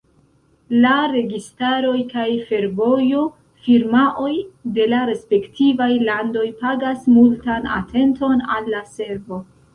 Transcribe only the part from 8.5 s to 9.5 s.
al la servo.